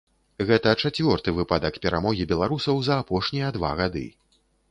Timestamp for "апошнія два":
3.05-3.71